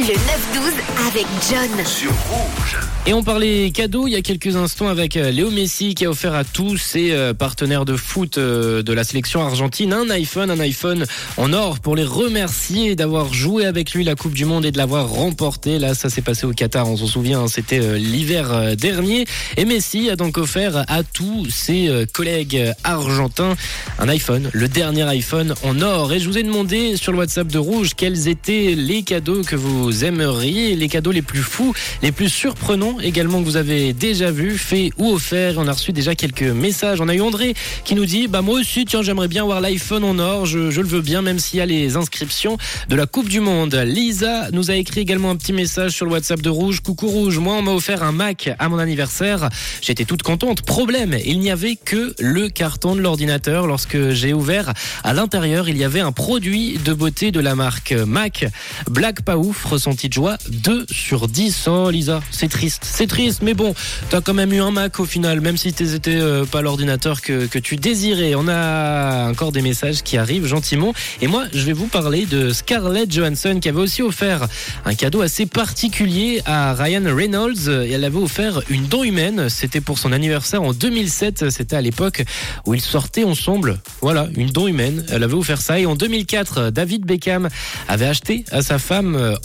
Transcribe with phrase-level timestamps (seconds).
[0.00, 0.16] Le 9-12
[1.08, 1.84] avec John.
[1.84, 2.78] Sur Rouge.
[3.06, 6.10] Et on parlait cadeaux il y a quelques instants avec euh, Léo Messi qui a
[6.10, 10.50] offert à tous ses euh, partenaires de foot euh, de la sélection argentine un iPhone,
[10.50, 11.06] un iPhone
[11.38, 14.78] en or pour les remercier d'avoir joué avec lui la Coupe du Monde et de
[14.78, 15.78] l'avoir remporté.
[15.78, 19.26] Là, ça s'est passé au Qatar, on s'en souvient, hein, c'était l'hiver dernier.
[19.56, 23.56] Et Messi a donc offert à tous ses collègues argentins
[23.98, 26.12] un iPhone, le dernier iPhone en or.
[26.12, 29.56] Et je vous ai demandé sur le WhatsApp de Rouge quels étaient les cadeaux que
[29.56, 34.30] vous aimeriez, les cadeaux les plus fous, les plus surprenants également que vous avez déjà
[34.30, 35.54] vu, fait ou offert.
[35.58, 37.00] On a reçu déjà quelques messages.
[37.00, 37.54] On a eu André
[37.84, 40.46] qui nous dit bah moi aussi tiens j'aimerais bien voir l'iPhone en or.
[40.46, 42.56] Je, le veux bien même s'il y a les inscriptions
[42.88, 43.74] de la Coupe du Monde.
[43.74, 46.80] Lisa nous a écrit également un petit message sur le WhatsApp de Rouge.
[46.80, 49.48] Coucou Rouge, moi on m'a offert un Mac à mon anniversaire.
[49.80, 50.62] J'étais toute contente.
[50.62, 53.66] Problème, il n'y avait que le carton de l'ordinateur.
[53.66, 54.72] Lorsque j'ai ouvert
[55.04, 58.46] à l'intérieur, il y avait un produit de beauté de la marque Mac.
[58.88, 61.68] Black pas ouf, ressenti de joie 2 sur 10.
[61.68, 62.82] Oh Lisa, c'est triste.
[62.84, 63.74] C'est triste, mais bon,
[64.10, 67.46] t'as quand même eu un Mac au final, même si t'étais euh, pas l'ordinateur que,
[67.46, 68.34] que tu désirais.
[68.34, 70.92] On a encore des messages qui arrivent gentiment.
[71.22, 74.48] Et moi, je vais vous parler de Scarlett Johansson qui avait aussi offert
[74.84, 77.70] un cadeau assez particulier à Ryan Reynolds.
[77.86, 79.48] Et elle avait offert une dent humaine.
[79.48, 81.48] C'était pour son anniversaire en 2007.
[81.48, 82.22] C'était à l'époque
[82.66, 83.78] où ils sortaient ensemble.
[84.02, 85.06] Voilà, une dent humaine.
[85.08, 85.80] Elle avait offert ça.
[85.80, 87.48] Et en 2004, David Beckham
[87.88, 89.36] avait acheté à sa femme euh,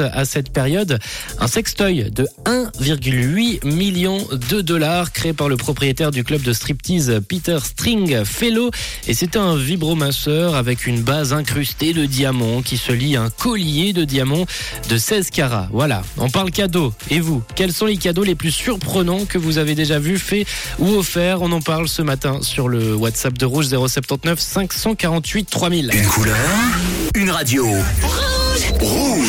[0.00, 0.98] à cette période
[1.38, 6.52] un sextoy de 1 1,8 million de dollars créé par le propriétaire du club de
[6.52, 8.70] striptease Peter Stringfellow
[9.06, 13.30] et c'était un vibromasseur avec une base incrustée de diamants qui se lie à un
[13.30, 14.46] collier de diamants
[14.88, 15.68] de 16 carats.
[15.72, 16.92] Voilà, on parle cadeau.
[17.10, 20.46] Et vous, quels sont les cadeaux les plus surprenants que vous avez déjà vus, faits
[20.78, 21.42] ou offerts?
[21.42, 25.90] On en parle ce matin sur le WhatsApp de Rouge 079 548 3000.
[25.92, 26.36] Une couleur,
[27.14, 27.66] une radio.
[28.80, 29.22] Rouge.